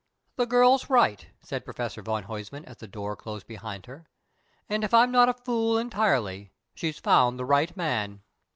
[0.35, 4.07] "The girl's right!" said Professor van Huysman, as the door closed behind her;
[4.67, 8.23] "and if I'm not a fool entirely, she's found the right man."